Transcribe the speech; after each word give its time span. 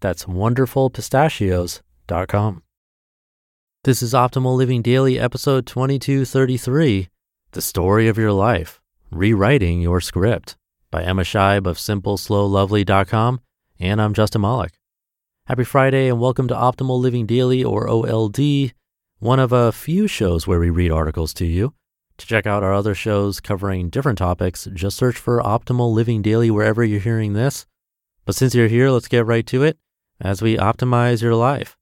That's 0.00 0.24
wonderfulpistachios.com. 0.24 2.62
This 3.84 4.02
is 4.02 4.12
Optimal 4.14 4.56
Living 4.56 4.82
Daily, 4.82 5.18
episode 5.18 5.66
2233 5.66 7.08
The 7.52 7.62
Story 7.62 8.08
of 8.08 8.16
Your 8.16 8.32
Life 8.32 8.80
Rewriting 9.10 9.82
Your 9.82 10.00
Script 10.00 10.56
by 10.90 11.02
Emma 11.02 11.20
Scheib 11.22 11.66
of 11.66 11.76
SimpleSlowLovely.com. 11.76 13.40
And 13.78 14.00
I'm 14.00 14.14
Justin 14.14 14.40
Malik. 14.40 14.78
Happy 15.46 15.64
Friday 15.64 16.08
and 16.08 16.18
welcome 16.18 16.48
to 16.48 16.54
Optimal 16.54 16.98
Living 16.98 17.26
Daily, 17.26 17.62
or 17.62 17.86
OLD, 17.86 18.72
one 19.18 19.38
of 19.38 19.52
a 19.52 19.70
few 19.70 20.06
shows 20.06 20.46
where 20.46 20.60
we 20.60 20.70
read 20.70 20.90
articles 20.90 21.34
to 21.34 21.44
you. 21.44 21.74
To 22.16 22.26
check 22.26 22.46
out 22.46 22.62
our 22.62 22.72
other 22.72 22.94
shows 22.94 23.40
covering 23.40 23.90
different 23.90 24.16
topics, 24.18 24.66
just 24.72 24.96
search 24.96 25.18
for 25.18 25.42
Optimal 25.42 25.92
Living 25.92 26.22
Daily 26.22 26.50
wherever 26.50 26.82
you're 26.82 27.00
hearing 27.00 27.34
this. 27.34 27.66
But 28.24 28.34
since 28.34 28.54
you're 28.54 28.68
here, 28.68 28.88
let's 28.90 29.08
get 29.08 29.26
right 29.26 29.46
to 29.48 29.62
it 29.62 29.76
as 30.20 30.42
we 30.42 30.56
optimize 30.56 31.22
your 31.22 31.34
life. 31.34 31.76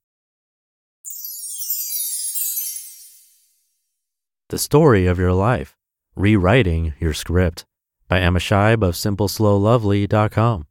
The 4.48 4.58
Story 4.58 5.06
of 5.06 5.18
Your 5.18 5.32
Life 5.32 5.76
Rewriting 6.16 6.94
Your 6.98 7.12
Script 7.12 7.66
by 8.08 8.20
Emma 8.20 8.38
Scheib 8.38 8.82
of 8.82 8.94
SimpleSlowLovely.com. 8.94 10.66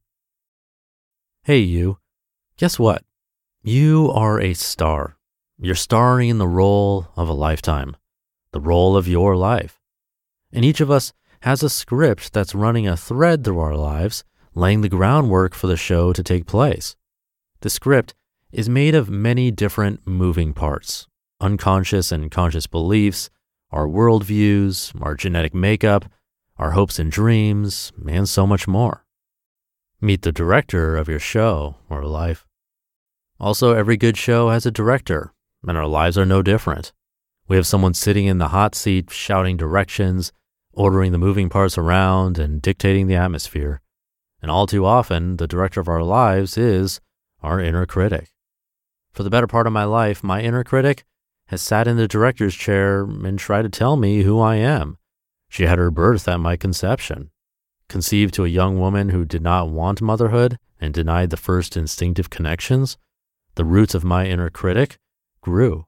Hey, 1.43 1.59
you. 1.59 1.99
Guess 2.57 2.79
what? 2.79 3.03
You 3.61 4.09
are 4.11 4.41
a 4.41 4.53
star. 4.53 5.17
You're 5.59 5.75
starring 5.75 6.29
in 6.29 6.39
the 6.39 6.47
role 6.47 7.07
of 7.15 7.29
a 7.29 7.33
lifetime, 7.33 7.95
the 8.51 8.59
role 8.59 8.97
of 8.97 9.07
your 9.07 9.35
life. 9.35 9.79
And 10.51 10.65
each 10.65 10.81
of 10.81 10.89
us 10.89 11.13
has 11.41 11.61
a 11.61 11.69
script 11.69 12.33
that's 12.33 12.55
running 12.55 12.87
a 12.87 12.97
thread 12.97 13.43
through 13.43 13.59
our 13.59 13.75
lives, 13.75 14.23
laying 14.55 14.81
the 14.81 14.89
groundwork 14.89 15.53
for 15.53 15.67
the 15.67 15.77
show 15.77 16.13
to 16.13 16.23
take 16.23 16.47
place. 16.47 16.95
The 17.61 17.69
script 17.69 18.13
is 18.51 18.69
made 18.69 18.95
of 18.95 19.09
many 19.09 19.51
different 19.51 20.05
moving 20.05 20.53
parts 20.53 21.07
unconscious 21.39 22.11
and 22.11 22.31
conscious 22.31 22.65
beliefs, 22.65 23.29
our 23.71 23.87
worldviews, 23.87 24.99
our 25.01 25.13
genetic 25.13 25.53
makeup, 25.53 26.05
our 26.57 26.71
hopes 26.71 26.97
and 26.97 27.11
dreams, 27.11 27.91
and 28.09 28.27
so 28.27 28.47
much 28.47 28.67
more. 28.67 29.05
Meet 30.01 30.23
the 30.23 30.31
director 30.31 30.95
of 30.95 31.07
your 31.07 31.19
show 31.19 31.75
or 31.89 32.03
life. 32.03 32.45
Also, 33.39 33.73
every 33.73 33.97
good 33.97 34.17
show 34.17 34.49
has 34.49 34.65
a 34.65 34.71
director, 34.71 35.31
and 35.67 35.77
our 35.77 35.85
lives 35.85 36.17
are 36.17 36.25
no 36.25 36.41
different. 36.41 36.91
We 37.47 37.55
have 37.55 37.67
someone 37.67 37.93
sitting 37.93 38.25
in 38.25 38.39
the 38.39 38.49
hot 38.49 38.73
seat 38.73 39.11
shouting 39.11 39.57
directions, 39.57 40.31
ordering 40.73 41.11
the 41.11 41.17
moving 41.17 41.49
parts 41.49 41.77
around, 41.77 42.39
and 42.39 42.61
dictating 42.61 43.07
the 43.07 43.15
atmosphere. 43.15 43.81
And 44.41 44.49
all 44.49 44.65
too 44.65 44.85
often, 44.85 45.37
the 45.37 45.47
director 45.47 45.79
of 45.79 45.87
our 45.87 46.03
lives 46.03 46.57
is 46.57 46.99
our 47.41 47.59
inner 47.59 47.85
critic. 47.85 48.33
For 49.11 49.23
the 49.23 49.29
better 49.29 49.47
part 49.47 49.67
of 49.67 49.73
my 49.73 49.83
life, 49.83 50.23
my 50.23 50.41
inner 50.41 50.63
critic 50.63 51.03
has 51.47 51.61
sat 51.61 51.87
in 51.87 51.97
the 51.97 52.07
director's 52.07 52.55
chair 52.55 53.03
and 53.03 53.39
tried 53.39 53.63
to 53.63 53.69
tell 53.69 53.95
me 53.95 54.23
who 54.23 54.39
I 54.39 54.55
am. 54.55 54.97
She 55.49 55.63
had 55.63 55.79
her 55.79 55.91
birth 55.91 56.27
at 56.27 56.39
my 56.39 56.55
conception. 56.55 57.31
Conceived 57.87 58.33
to 58.35 58.45
a 58.45 58.49
young 58.49 58.79
woman 58.79 59.09
who 59.09 59.25
did 59.25 59.41
not 59.41 59.69
want 59.69 60.01
motherhood 60.01 60.59
and 60.79 60.93
denied 60.93 61.29
the 61.29 61.37
first 61.37 61.77
instinctive 61.77 62.29
connections, 62.29 62.97
the 63.55 63.65
roots 63.65 63.95
of 63.95 64.03
my 64.03 64.25
inner 64.25 64.49
critic 64.49 64.99
grew. 65.41 65.87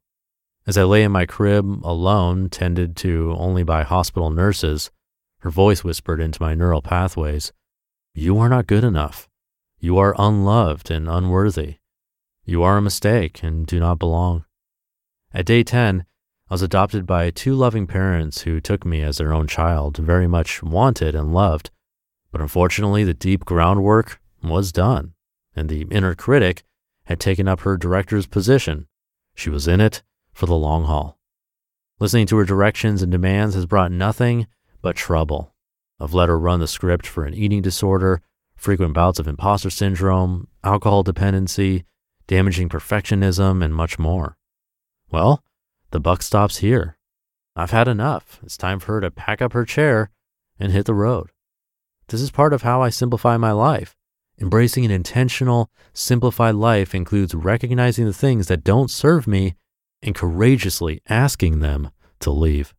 As 0.65 0.77
I 0.77 0.83
lay 0.83 1.03
in 1.03 1.11
my 1.11 1.25
crib 1.25 1.81
alone, 1.83 2.49
tended 2.49 2.95
to 2.97 3.35
only 3.37 3.63
by 3.63 3.83
hospital 3.83 4.29
nurses, 4.29 4.91
her 5.39 5.49
voice 5.49 5.83
whispered 5.83 6.19
into 6.19 6.41
my 6.41 6.55
neural 6.55 6.81
pathways 6.81 7.51
You 8.13 8.39
are 8.39 8.49
not 8.49 8.67
good 8.67 8.83
enough. 8.83 9.28
You 9.81 9.97
are 9.97 10.13
unloved 10.19 10.91
and 10.91 11.07
unworthy. 11.07 11.75
You 12.43 12.63
are 12.63 12.75
a 12.75 12.81
mistake 12.81 13.41
and 13.41 13.65
do 13.65 13.79
not 13.79 13.97
belong. 13.97 14.43
At 15.33 15.45
day 15.45 15.63
10, 15.63 16.05
I 16.49 16.53
was 16.53 16.61
adopted 16.61 17.05
by 17.05 17.29
two 17.29 17.55
loving 17.55 17.87
parents 17.87 18.41
who 18.41 18.59
took 18.59 18.85
me 18.85 19.01
as 19.01 19.17
their 19.19 19.31
own 19.31 19.47
child, 19.47 19.95
very 19.95 20.27
much 20.27 20.61
wanted 20.61 21.15
and 21.15 21.33
loved. 21.33 21.69
But 22.29 22.41
unfortunately, 22.41 23.05
the 23.05 23.13
deep 23.13 23.45
groundwork 23.45 24.19
was 24.43 24.73
done, 24.73 25.13
and 25.55 25.69
the 25.69 25.83
inner 25.89 26.13
critic 26.13 26.63
had 27.05 27.21
taken 27.21 27.47
up 27.47 27.61
her 27.61 27.77
director's 27.77 28.27
position. 28.27 28.87
She 29.33 29.49
was 29.49 29.65
in 29.65 29.79
it 29.79 30.03
for 30.33 30.45
the 30.45 30.55
long 30.55 30.83
haul. 30.83 31.17
Listening 31.99 32.27
to 32.27 32.37
her 32.37 32.45
directions 32.45 33.01
and 33.01 33.11
demands 33.11 33.55
has 33.55 33.65
brought 33.65 33.93
nothing 33.93 34.47
but 34.81 34.97
trouble. 34.97 35.53
I've 36.01 36.13
let 36.13 36.29
her 36.29 36.37
run 36.37 36.59
the 36.59 36.67
script 36.67 37.07
for 37.07 37.23
an 37.23 37.33
eating 37.33 37.61
disorder, 37.61 38.21
frequent 38.59 38.93
bouts 38.93 39.19
of 39.19 39.27
imposter 39.27 39.69
syndrome, 39.69 40.47
alcohol 40.63 41.03
dependency, 41.03 41.85
damaging 42.27 42.69
perfectionism, 42.69 43.63
and 43.63 43.73
much 43.73 43.97
more. 43.97 44.37
Well, 45.09 45.43
the 45.91 45.99
buck 45.99 46.21
stops 46.21 46.57
here. 46.57 46.97
I've 47.55 47.71
had 47.71 47.87
enough. 47.87 48.39
It's 48.43 48.57
time 48.57 48.79
for 48.79 48.93
her 48.93 49.01
to 49.01 49.11
pack 49.11 49.41
up 49.41 49.53
her 49.53 49.65
chair 49.65 50.11
and 50.59 50.71
hit 50.71 50.85
the 50.85 50.93
road. 50.93 51.29
This 52.09 52.21
is 52.21 52.31
part 52.31 52.53
of 52.53 52.61
how 52.61 52.81
I 52.81 52.89
simplify 52.89 53.37
my 53.37 53.51
life. 53.51 53.95
Embracing 54.41 54.85
an 54.85 54.91
intentional, 54.91 55.69
simplified 55.93 56.55
life 56.55 56.95
includes 56.95 57.35
recognizing 57.35 58.05
the 58.05 58.13
things 58.13 58.47
that 58.47 58.63
don't 58.63 58.91
serve 58.91 59.27
me 59.27 59.55
and 60.01 60.15
courageously 60.15 61.01
asking 61.09 61.59
them 61.59 61.91
to 62.19 62.31
leave. 62.31 62.73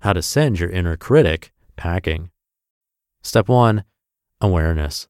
How 0.00 0.12
to 0.12 0.22
send 0.22 0.60
your 0.60 0.70
inner 0.70 0.96
critic 0.96 1.52
packing. 1.76 2.30
Step 3.22 3.48
one 3.48 3.84
awareness. 4.40 5.08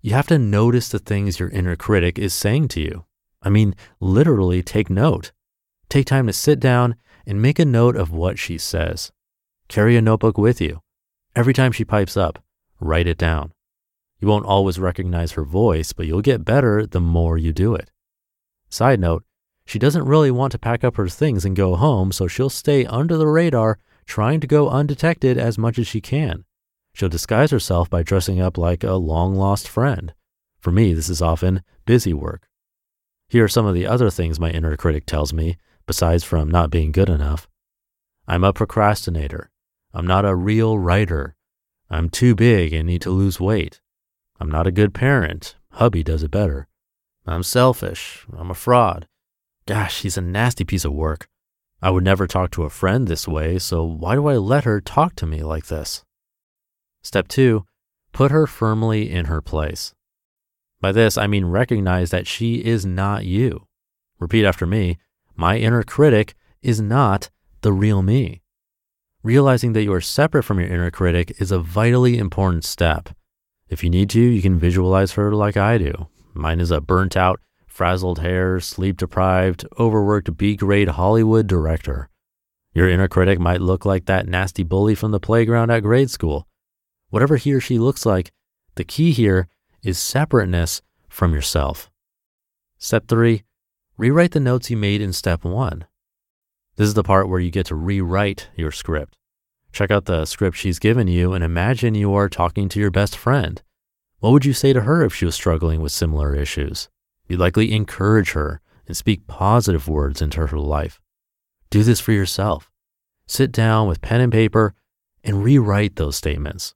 You 0.00 0.12
have 0.14 0.26
to 0.28 0.38
notice 0.38 0.88
the 0.88 0.98
things 0.98 1.38
your 1.38 1.50
inner 1.50 1.76
critic 1.76 2.18
is 2.18 2.32
saying 2.32 2.68
to 2.68 2.80
you. 2.80 3.04
I 3.42 3.48
mean, 3.48 3.74
literally 4.00 4.62
take 4.62 4.90
note. 4.90 5.32
Take 5.88 6.06
time 6.06 6.26
to 6.26 6.32
sit 6.32 6.60
down 6.60 6.96
and 7.26 7.42
make 7.42 7.58
a 7.58 7.64
note 7.64 7.96
of 7.96 8.12
what 8.12 8.38
she 8.38 8.58
says. 8.58 9.12
Carry 9.68 9.96
a 9.96 10.02
notebook 10.02 10.38
with 10.38 10.60
you. 10.60 10.80
Every 11.36 11.52
time 11.52 11.72
she 11.72 11.84
pipes 11.84 12.16
up, 12.16 12.42
write 12.80 13.06
it 13.06 13.18
down. 13.18 13.52
You 14.20 14.28
won't 14.28 14.46
always 14.46 14.78
recognize 14.78 15.32
her 15.32 15.44
voice, 15.44 15.92
but 15.92 16.06
you'll 16.06 16.22
get 16.22 16.44
better 16.44 16.86
the 16.86 17.00
more 17.00 17.38
you 17.38 17.52
do 17.52 17.74
it. 17.74 17.90
Side 18.68 19.00
note, 19.00 19.24
she 19.64 19.78
doesn't 19.78 20.04
really 20.04 20.30
want 20.30 20.52
to 20.52 20.58
pack 20.58 20.82
up 20.82 20.96
her 20.96 21.08
things 21.08 21.44
and 21.44 21.54
go 21.54 21.76
home, 21.76 22.12
so 22.12 22.26
she'll 22.26 22.50
stay 22.50 22.84
under 22.86 23.16
the 23.16 23.26
radar, 23.26 23.78
trying 24.04 24.40
to 24.40 24.46
go 24.46 24.68
undetected 24.68 25.38
as 25.38 25.58
much 25.58 25.78
as 25.78 25.86
she 25.86 26.00
can. 26.00 26.44
She'll 26.92 27.08
disguise 27.08 27.50
herself 27.50 27.88
by 27.88 28.02
dressing 28.02 28.40
up 28.40 28.58
like 28.58 28.84
a 28.84 28.94
long 28.94 29.34
lost 29.34 29.68
friend. 29.68 30.12
For 30.60 30.70
me, 30.70 30.92
this 30.92 31.08
is 31.08 31.22
often 31.22 31.62
busy 31.86 32.12
work. 32.12 32.48
Here 33.28 33.44
are 33.44 33.48
some 33.48 33.66
of 33.66 33.74
the 33.74 33.86
other 33.86 34.10
things 34.10 34.40
my 34.40 34.50
inner 34.50 34.76
critic 34.76 35.06
tells 35.06 35.32
me 35.32 35.56
besides 35.86 36.24
from 36.24 36.50
not 36.50 36.70
being 36.70 36.92
good 36.92 37.08
enough. 37.08 37.48
I'm 38.26 38.44
a 38.44 38.52
procrastinator. 38.52 39.50
I'm 39.92 40.06
not 40.06 40.24
a 40.24 40.34
real 40.34 40.78
writer. 40.78 41.34
I'm 41.88 42.08
too 42.08 42.34
big 42.34 42.72
and 42.72 42.86
need 42.86 43.02
to 43.02 43.10
lose 43.10 43.40
weight. 43.40 43.80
I'm 44.38 44.50
not 44.50 44.66
a 44.66 44.72
good 44.72 44.94
parent. 44.94 45.56
Hubby 45.72 46.02
does 46.02 46.22
it 46.22 46.30
better. 46.30 46.68
I'm 47.26 47.42
selfish. 47.42 48.26
I'm 48.36 48.50
a 48.50 48.54
fraud. 48.54 49.06
Gosh, 49.66 50.02
he's 50.02 50.16
a 50.16 50.22
nasty 50.22 50.64
piece 50.64 50.84
of 50.84 50.92
work. 50.92 51.28
I 51.82 51.90
would 51.90 52.04
never 52.04 52.26
talk 52.26 52.50
to 52.52 52.64
a 52.64 52.70
friend 52.70 53.06
this 53.06 53.26
way, 53.26 53.58
so 53.58 53.82
why 53.84 54.14
do 54.14 54.26
I 54.26 54.36
let 54.36 54.64
her 54.64 54.80
talk 54.80 55.14
to 55.16 55.26
me 55.26 55.42
like 55.42 55.66
this? 55.66 56.04
Step 57.02 57.28
two, 57.28 57.64
put 58.12 58.30
her 58.30 58.46
firmly 58.46 59.10
in 59.10 59.26
her 59.26 59.40
place. 59.40 59.94
By 60.80 60.92
this, 60.92 61.18
I 61.18 61.26
mean 61.26 61.46
recognize 61.46 62.10
that 62.10 62.26
she 62.26 62.56
is 62.56 62.86
not 62.86 63.24
you. 63.24 63.66
Repeat 64.18 64.44
after 64.44 64.66
me. 64.66 64.98
My 65.36 65.56
inner 65.56 65.82
critic 65.82 66.34
is 66.62 66.80
not 66.80 67.30
the 67.62 67.72
real 67.72 68.02
me. 68.02 68.42
Realizing 69.22 69.74
that 69.74 69.82
you 69.82 69.92
are 69.92 70.00
separate 70.00 70.44
from 70.44 70.58
your 70.60 70.68
inner 70.68 70.90
critic 70.90 71.34
is 71.38 71.52
a 71.52 71.58
vitally 71.58 72.18
important 72.18 72.64
step. 72.64 73.10
If 73.68 73.84
you 73.84 73.90
need 73.90 74.10
to, 74.10 74.20
you 74.20 74.42
can 74.42 74.58
visualize 74.58 75.12
her 75.12 75.32
like 75.34 75.56
I 75.56 75.78
do. 75.78 76.08
Mine 76.34 76.60
is 76.60 76.70
a 76.70 76.80
burnt 76.80 77.16
out, 77.16 77.40
frazzled 77.66 78.18
hair, 78.18 78.60
sleep 78.60 78.96
deprived, 78.96 79.66
overworked 79.78 80.36
B 80.36 80.56
grade 80.56 80.88
Hollywood 80.88 81.46
director. 81.46 82.08
Your 82.72 82.88
inner 82.88 83.08
critic 83.08 83.38
might 83.38 83.60
look 83.60 83.84
like 83.84 84.06
that 84.06 84.28
nasty 84.28 84.62
bully 84.62 84.94
from 84.94 85.10
the 85.10 85.20
playground 85.20 85.70
at 85.70 85.80
grade 85.80 86.10
school. 86.10 86.46
Whatever 87.10 87.36
he 87.36 87.52
or 87.52 87.60
she 87.60 87.78
looks 87.78 88.06
like, 88.06 88.32
the 88.76 88.84
key 88.84 89.12
here 89.12 89.48
is 89.82 89.98
separateness 89.98 90.80
from 91.08 91.34
yourself. 91.34 91.90
Step 92.78 93.08
three, 93.08 93.42
rewrite 93.96 94.30
the 94.30 94.40
notes 94.40 94.70
you 94.70 94.76
made 94.76 95.00
in 95.00 95.12
step 95.12 95.44
one. 95.44 95.84
This 96.76 96.88
is 96.88 96.94
the 96.94 97.02
part 97.02 97.28
where 97.28 97.40
you 97.40 97.50
get 97.50 97.66
to 97.66 97.74
rewrite 97.74 98.48
your 98.56 98.70
script. 98.70 99.16
Check 99.72 99.90
out 99.90 100.06
the 100.06 100.24
script 100.24 100.56
she's 100.56 100.78
given 100.78 101.08
you 101.08 101.32
and 101.34 101.44
imagine 101.44 101.94
you 101.94 102.14
are 102.14 102.28
talking 102.28 102.68
to 102.70 102.80
your 102.80 102.90
best 102.90 103.16
friend. 103.16 103.62
What 104.20 104.30
would 104.30 104.44
you 104.44 104.52
say 104.52 104.72
to 104.72 104.82
her 104.82 105.04
if 105.04 105.14
she 105.14 105.24
was 105.24 105.34
struggling 105.34 105.80
with 105.80 105.92
similar 105.92 106.34
issues? 106.34 106.88
You'd 107.28 107.40
likely 107.40 107.72
encourage 107.72 108.32
her 108.32 108.60
and 108.86 108.96
speak 108.96 109.26
positive 109.26 109.88
words 109.88 110.22
into 110.22 110.46
her 110.46 110.58
life. 110.58 111.00
Do 111.70 111.82
this 111.82 112.00
for 112.00 112.12
yourself. 112.12 112.70
Sit 113.26 113.52
down 113.52 113.86
with 113.88 114.00
pen 114.00 114.20
and 114.20 114.32
paper 114.32 114.74
and 115.22 115.44
rewrite 115.44 115.96
those 115.96 116.16
statements. 116.16 116.74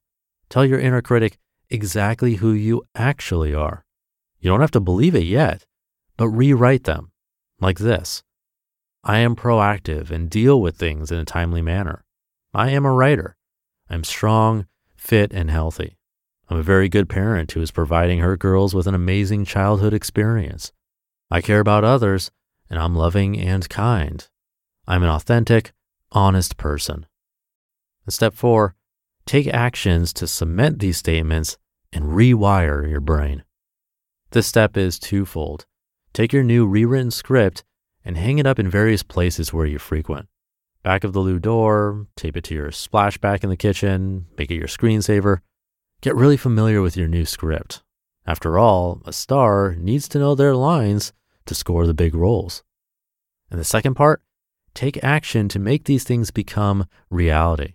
Tell 0.49 0.65
your 0.65 0.79
inner 0.79 1.01
critic 1.01 1.37
exactly 1.69 2.35
who 2.35 2.51
you 2.51 2.83
actually 2.95 3.53
are. 3.53 3.85
You 4.39 4.49
don't 4.49 4.61
have 4.61 4.71
to 4.71 4.79
believe 4.79 5.15
it 5.15 5.25
yet, 5.25 5.65
but 6.17 6.29
rewrite 6.29 6.83
them 6.83 7.11
like 7.59 7.79
this 7.79 8.23
I 9.03 9.19
am 9.19 9.35
proactive 9.35 10.11
and 10.11 10.29
deal 10.29 10.59
with 10.59 10.77
things 10.77 11.11
in 11.11 11.19
a 11.19 11.25
timely 11.25 11.61
manner. 11.61 12.03
I 12.53 12.69
am 12.71 12.85
a 12.85 12.91
writer. 12.91 13.37
I'm 13.89 14.03
strong, 14.03 14.67
fit, 14.95 15.31
and 15.31 15.51
healthy. 15.51 15.97
I'm 16.49 16.57
a 16.57 16.63
very 16.63 16.89
good 16.89 17.09
parent 17.09 17.51
who 17.51 17.61
is 17.61 17.71
providing 17.71 18.19
her 18.19 18.37
girls 18.37 18.73
with 18.73 18.87
an 18.87 18.95
amazing 18.95 19.45
childhood 19.45 19.93
experience. 19.93 20.71
I 21.29 21.41
care 21.41 21.59
about 21.59 21.83
others, 21.83 22.31
and 22.69 22.79
I'm 22.79 22.95
loving 22.95 23.39
and 23.39 23.67
kind. 23.69 24.27
I'm 24.87 25.03
an 25.03 25.09
authentic, 25.09 25.73
honest 26.11 26.57
person. 26.57 27.05
And 28.05 28.13
step 28.13 28.33
four, 28.33 28.75
take 29.25 29.47
actions 29.47 30.13
to 30.13 30.27
cement 30.27 30.79
these 30.79 30.97
statements 30.97 31.57
and 31.91 32.05
rewire 32.05 32.87
your 32.89 33.01
brain. 33.01 33.43
This 34.31 34.47
step 34.47 34.77
is 34.77 34.99
twofold. 34.99 35.65
Take 36.13 36.33
your 36.33 36.43
new 36.43 36.67
rewritten 36.67 37.11
script 37.11 37.63
and 38.03 38.17
hang 38.17 38.37
it 38.37 38.45
up 38.45 38.59
in 38.59 38.69
various 38.69 39.03
places 39.03 39.53
where 39.53 39.65
you 39.65 39.79
frequent. 39.79 40.27
Back 40.83 41.03
of 41.03 41.13
the 41.13 41.19
loo 41.19 41.39
door, 41.39 42.05
tape 42.15 42.37
it 42.37 42.43
to 42.45 42.53
your 42.53 42.69
splashback 42.69 43.43
in 43.43 43.49
the 43.49 43.57
kitchen, 43.57 44.27
make 44.37 44.51
it 44.51 44.55
your 44.55 44.67
screensaver. 44.67 45.39
Get 46.01 46.15
really 46.15 46.37
familiar 46.37 46.81
with 46.81 46.95
your 46.95 47.07
new 47.07 47.25
script. 47.25 47.81
After 48.27 48.59
all, 48.59 49.01
a 49.05 49.13
star 49.13 49.75
needs 49.75 50.07
to 50.09 50.19
know 50.19 50.35
their 50.35 50.55
lines 50.55 51.13
to 51.47 51.55
score 51.55 51.87
the 51.87 51.93
big 51.93 52.13
roles. 52.13 52.63
And 53.49 53.59
the 53.59 53.63
second 53.63 53.95
part, 53.95 54.21
take 54.73 55.03
action 55.03 55.47
to 55.49 55.59
make 55.59 55.85
these 55.85 56.03
things 56.03 56.29
become 56.29 56.85
reality. 57.09 57.73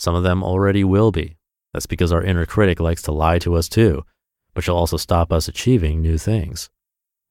Some 0.00 0.14
of 0.14 0.22
them 0.22 0.42
already 0.42 0.82
will 0.82 1.12
be. 1.12 1.36
That's 1.74 1.84
because 1.84 2.10
our 2.10 2.22
inner 2.22 2.46
critic 2.46 2.80
likes 2.80 3.02
to 3.02 3.12
lie 3.12 3.38
to 3.40 3.54
us 3.54 3.68
too, 3.68 4.06
but 4.54 4.64
she'll 4.64 4.74
also 4.74 4.96
stop 4.96 5.30
us 5.30 5.46
achieving 5.46 6.00
new 6.00 6.16
things. 6.16 6.70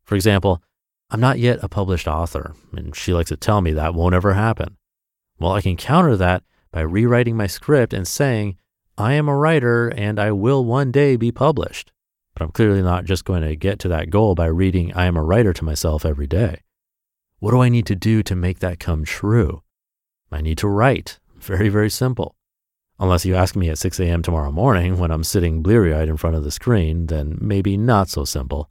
For 0.04 0.13
example, 0.13 0.62
I'm 1.10 1.19
not 1.19 1.39
yet 1.39 1.63
a 1.63 1.68
published 1.68 2.07
author, 2.07 2.54
and 2.71 2.95
she 2.95 3.12
likes 3.12 3.30
to 3.30 3.38
tell 3.38 3.62
me 3.62 3.71
that 3.71 3.95
won't 3.95 4.13
ever 4.13 4.33
happen. 4.33 4.77
Well, 5.39 5.54
I 5.54 5.62
can 5.62 5.77
counter 5.77 6.16
that 6.18 6.44
by 6.71 6.81
rewriting 6.81 7.36
my 7.36 7.48
script 7.48 7.92
and 7.92 8.07
saying, 8.07 8.56
I 9.00 9.13
am 9.13 9.27
a 9.27 9.36
writer 9.36 9.88
and 9.88 10.19
I 10.19 10.31
will 10.31 10.63
one 10.63 10.92
day 10.92 11.15
be 11.15 11.31
published. 11.31 11.92
But 12.36 12.44
I'm 12.44 12.51
clearly 12.51 12.83
not 12.83 13.06
just 13.06 13.25
going 13.25 13.42
to 13.42 13.56
get 13.56 13.80
to 13.80 13.88
that 13.88 14.12
goal 14.12 14.36
by 14.36 14.45
reading 14.45 14.94
I 14.94 15.06
am 15.06 15.18
a 15.18 15.24
writer 15.24 15.54
to 15.54 15.65
myself 15.65 16.06
every 16.06 16.27
day. 16.27 16.62
What 17.39 17.50
do 17.50 17.62
I 17.62 17.69
need 17.69 17.88
to 17.88 17.95
do 17.95 18.22
to 18.22 18.36
make 18.36 18.60
that 18.60 18.80
come 18.80 19.06
true? 19.06 19.63
I 20.31 20.42
need 20.42 20.60
to 20.60 20.68
write. 20.68 21.18
Very, 21.39 21.69
very 21.69 21.89
simple. 21.89 22.36
Unless 23.01 23.25
you 23.25 23.34
ask 23.34 23.56
me 23.56 23.69
at 23.69 23.78
6 23.78 23.98
a.m. 24.01 24.22
tomorrow 24.22 24.51
morning 24.51 24.98
when 24.98 25.10
I'm 25.10 25.24
sitting 25.24 25.62
bleary 25.62 25.94
eyed 25.94 26.10
in 26.10 26.18
front 26.18 26.36
of 26.36 26.44
the 26.44 26.51
screen, 26.51 27.06
then 27.07 27.38
maybe 27.40 27.78
not 27.78 28.10
so 28.10 28.25
simple. 28.25 28.69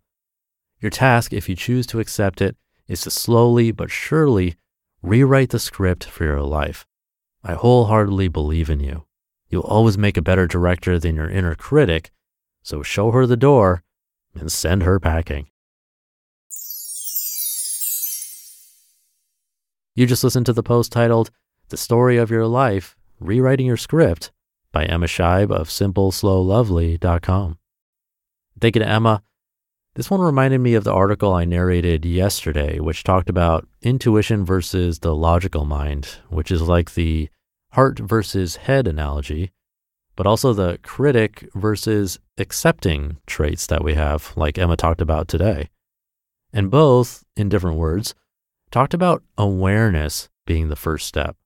Your 0.80 0.90
task, 0.90 1.32
if 1.32 1.48
you 1.48 1.56
choose 1.56 1.86
to 1.86 2.00
accept 2.00 2.42
it, 2.42 2.54
is 2.86 3.00
to 3.02 3.10
slowly 3.10 3.72
but 3.72 3.90
surely 3.90 4.56
rewrite 5.00 5.48
the 5.48 5.58
script 5.58 6.04
for 6.04 6.24
your 6.24 6.42
life. 6.42 6.86
I 7.42 7.54
wholeheartedly 7.54 8.28
believe 8.28 8.68
in 8.68 8.80
you. 8.80 9.04
You'll 9.48 9.62
always 9.62 9.96
make 9.96 10.18
a 10.18 10.22
better 10.22 10.46
director 10.46 10.98
than 10.98 11.16
your 11.16 11.30
inner 11.30 11.54
critic, 11.54 12.10
so 12.62 12.82
show 12.82 13.12
her 13.12 13.24
the 13.24 13.36
door 13.36 13.82
and 14.34 14.52
send 14.52 14.82
her 14.82 15.00
packing. 15.00 15.48
You 19.94 20.06
just 20.06 20.22
listened 20.22 20.46
to 20.46 20.52
the 20.52 20.62
post 20.62 20.92
titled 20.92 21.30
The 21.70 21.78
Story 21.78 22.18
of 22.18 22.30
Your 22.30 22.46
Life 22.46 22.97
Rewriting 23.20 23.66
Your 23.66 23.76
Script 23.76 24.30
by 24.72 24.84
Emma 24.84 25.06
Scheib 25.06 25.50
of 25.50 25.68
SimpleSlowLovely.com. 25.68 27.58
Thank 28.60 28.76
you 28.76 28.80
to 28.80 28.88
Emma. 28.88 29.22
This 29.94 30.10
one 30.10 30.20
reminded 30.20 30.58
me 30.60 30.74
of 30.74 30.84
the 30.84 30.92
article 30.92 31.32
I 31.32 31.44
narrated 31.44 32.04
yesterday, 32.04 32.78
which 32.78 33.02
talked 33.02 33.28
about 33.28 33.66
intuition 33.82 34.44
versus 34.44 35.00
the 35.00 35.14
logical 35.14 35.64
mind, 35.64 36.18
which 36.28 36.52
is 36.52 36.62
like 36.62 36.94
the 36.94 37.28
heart 37.72 37.98
versus 37.98 38.56
head 38.56 38.86
analogy, 38.86 39.50
but 40.14 40.26
also 40.26 40.52
the 40.52 40.78
critic 40.82 41.48
versus 41.54 42.20
accepting 42.36 43.16
traits 43.26 43.66
that 43.66 43.82
we 43.82 43.94
have, 43.94 44.32
like 44.36 44.58
Emma 44.58 44.76
talked 44.76 45.00
about 45.00 45.26
today. 45.26 45.70
And 46.52 46.70
both, 46.70 47.24
in 47.36 47.48
different 47.48 47.78
words, 47.78 48.14
talked 48.70 48.94
about 48.94 49.22
awareness 49.36 50.28
being 50.46 50.68
the 50.68 50.76
first 50.76 51.08
step. 51.08 51.36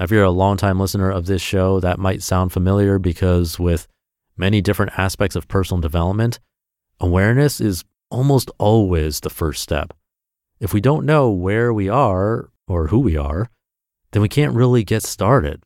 If 0.00 0.10
you're 0.10 0.24
a 0.24 0.30
longtime 0.30 0.80
listener 0.80 1.10
of 1.10 1.26
this 1.26 1.42
show, 1.42 1.78
that 1.80 1.98
might 1.98 2.22
sound 2.22 2.52
familiar 2.52 2.98
because 2.98 3.58
with 3.58 3.86
many 4.36 4.60
different 4.60 4.98
aspects 4.98 5.36
of 5.36 5.46
personal 5.46 5.80
development, 5.80 6.40
Awareness 7.02 7.62
is 7.62 7.82
almost 8.10 8.50
always 8.58 9.20
the 9.20 9.30
first 9.30 9.62
step. 9.62 9.94
If 10.60 10.74
we 10.74 10.82
don't 10.82 11.06
know 11.06 11.30
where 11.30 11.72
we 11.72 11.88
are 11.88 12.50
or 12.68 12.88
who 12.88 12.98
we 12.98 13.16
are, 13.16 13.48
then 14.10 14.20
we 14.20 14.28
can't 14.28 14.54
really 14.54 14.84
get 14.84 15.02
started, 15.02 15.62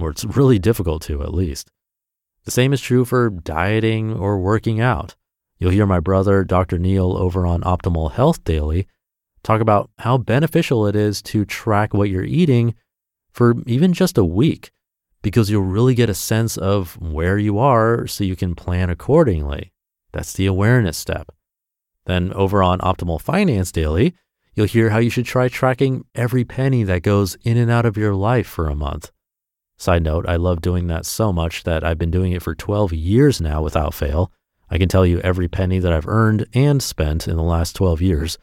or 0.00 0.08
it's 0.08 0.24
really 0.24 0.58
difficult 0.58 1.02
to 1.02 1.22
at 1.22 1.34
least. 1.34 1.70
The 2.44 2.50
same 2.50 2.72
is 2.72 2.80
true 2.80 3.04
for 3.04 3.28
dieting 3.28 4.14
or 4.14 4.38
working 4.38 4.80
out. 4.80 5.14
You'll 5.58 5.72
hear 5.72 5.84
my 5.84 6.00
brother, 6.00 6.42
Dr. 6.42 6.78
Neil, 6.78 7.14
over 7.14 7.44
on 7.44 7.60
Optimal 7.62 8.12
Health 8.12 8.42
Daily, 8.44 8.86
talk 9.42 9.60
about 9.60 9.90
how 9.98 10.16
beneficial 10.16 10.86
it 10.86 10.96
is 10.96 11.20
to 11.22 11.44
track 11.44 11.92
what 11.92 12.08
you're 12.08 12.24
eating 12.24 12.74
for 13.38 13.54
even 13.66 13.92
just 13.92 14.18
a 14.18 14.24
week, 14.24 14.72
because 15.22 15.48
you'll 15.48 15.62
really 15.62 15.94
get 15.94 16.10
a 16.10 16.14
sense 16.14 16.56
of 16.56 17.00
where 17.00 17.38
you 17.38 17.56
are 17.56 18.04
so 18.08 18.24
you 18.24 18.34
can 18.34 18.56
plan 18.56 18.90
accordingly. 18.90 19.72
That's 20.12 20.32
the 20.32 20.46
awareness 20.46 20.98
step. 20.98 21.30
Then 22.04 22.32
over 22.32 22.64
on 22.64 22.80
Optimal 22.80 23.20
Finance 23.20 23.70
Daily, 23.70 24.12
you'll 24.56 24.66
hear 24.66 24.90
how 24.90 24.98
you 24.98 25.08
should 25.08 25.24
try 25.24 25.46
tracking 25.46 26.04
every 26.16 26.44
penny 26.44 26.82
that 26.82 27.02
goes 27.02 27.36
in 27.44 27.56
and 27.56 27.70
out 27.70 27.86
of 27.86 27.96
your 27.96 28.12
life 28.12 28.48
for 28.48 28.66
a 28.68 28.74
month. 28.74 29.12
Side 29.76 30.02
note, 30.02 30.28
I 30.28 30.34
love 30.34 30.60
doing 30.60 30.88
that 30.88 31.06
so 31.06 31.32
much 31.32 31.62
that 31.62 31.84
I've 31.84 31.96
been 31.96 32.10
doing 32.10 32.32
it 32.32 32.42
for 32.42 32.56
12 32.56 32.92
years 32.92 33.40
now 33.40 33.62
without 33.62 33.94
fail. 33.94 34.32
I 34.68 34.78
can 34.78 34.88
tell 34.88 35.06
you 35.06 35.20
every 35.20 35.46
penny 35.46 35.78
that 35.78 35.92
I've 35.92 36.08
earned 36.08 36.48
and 36.54 36.82
spent 36.82 37.28
in 37.28 37.36
the 37.36 37.44
last 37.44 37.76
12 37.76 38.02
years. 38.02 38.36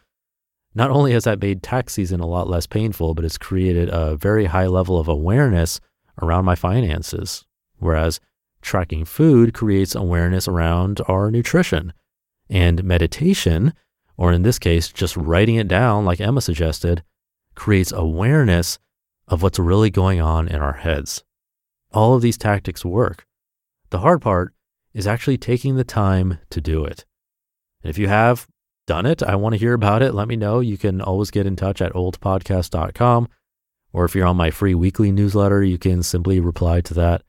Not 0.76 0.92
only 0.92 1.14
has 1.14 1.24
that 1.24 1.42
made 1.42 1.64
tax 1.64 1.94
season 1.94 2.20
a 2.20 2.28
lot 2.28 2.50
less 2.50 2.68
painful, 2.68 3.16
but 3.16 3.26
it's 3.26 3.38
created 3.38 3.90
a 3.90 4.16
very 4.16 4.46
high 4.46 4.68
level 4.68 5.00
of 5.00 5.08
awareness 5.08 5.80
around 6.22 6.46
my 6.46 6.56
finances. 6.56 7.46
Whereas 7.80 8.20
Tracking 8.66 9.06
food 9.06 9.54
creates 9.54 9.94
awareness 9.94 10.48
around 10.48 11.00
our 11.08 11.30
nutrition. 11.30 11.94
And 12.50 12.84
meditation, 12.84 13.76
or 14.18 14.32
in 14.32 14.42
this 14.42 14.58
case, 14.58 14.92
just 14.92 15.16
writing 15.16 15.58
it 15.58 15.68
down, 15.68 16.04
like 16.04 16.20
Emma 16.20 16.42
suggested, 16.42 17.04
creates 17.54 17.92
awareness 17.92 18.80
of 19.28 19.44
what's 19.44 19.60
really 19.60 19.92
going 19.92 20.20
on 20.20 20.48
in 20.48 20.62
our 20.62 20.78
heads. 20.78 21.24
All 21.94 22.16
of 22.16 22.24
these 22.24 22.40
tactics 22.40 22.84
work. 22.84 23.28
The 23.92 24.00
hard 24.00 24.20
part 24.20 24.56
is 24.96 25.06
actually 25.06 25.38
taking 25.38 25.76
the 25.76 25.84
time 25.84 26.40
to 26.50 26.60
do 26.60 26.84
it. 26.84 27.06
And 27.84 27.92
if 27.92 28.00
you 28.00 28.08
have 28.08 28.48
done 28.88 29.06
it, 29.06 29.24
I 29.24 29.36
want 29.36 29.54
to 29.54 29.60
hear 29.60 29.74
about 29.74 30.02
it. 30.02 30.14
Let 30.14 30.28
me 30.28 30.36
know. 30.36 30.60
You 30.60 30.78
can 30.78 31.02
always 31.02 31.32
get 31.32 31.46
in 31.46 31.56
touch 31.56 31.82
at 31.82 31.94
oldpodcast.com. 31.94 33.28
Or 33.94 34.06
if 34.06 34.14
you're 34.14 34.28
on 34.28 34.38
my 34.38 34.52
free 34.52 34.76
weekly 34.76 35.12
newsletter, 35.12 35.64
you 35.64 35.78
can 35.78 36.04
simply 36.04 36.40
reply 36.40 36.82
to 36.82 36.94
that 36.96 37.22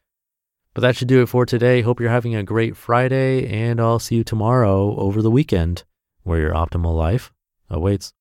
but 0.77 0.83
that 0.83 0.95
should 0.95 1.09
do 1.09 1.23
it 1.23 1.31
for 1.31 1.47
today. 1.47 1.81
Hope 1.81 2.01
you're 2.01 2.11
having 2.11 2.35
a 2.35 2.43
great 2.43 2.77
Friday, 2.77 3.49
and 3.49 3.81
I'll 3.81 3.99
see 3.99 4.17
you 4.17 4.25
tomorrow 4.25 4.95
over 4.99 5.23
the 5.23 5.31
weekend 5.31 5.85
where 6.23 6.39
your 6.39 6.53
optimal 6.53 6.95
life 6.95 7.33
awaits. 7.71 8.13